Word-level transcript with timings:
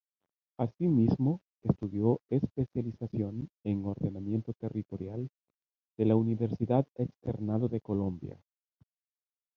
Así 0.57 0.87
mismo, 0.87 1.41
estudió 1.61 2.21
especialización 2.31 3.47
en 3.63 3.85
Ordenamiento 3.85 4.51
Territorial 4.53 5.29
de 5.95 6.05
la 6.07 6.15
Universidad 6.15 6.87
Externado 6.95 7.67
de 7.67 7.81
Colombia. 7.81 8.41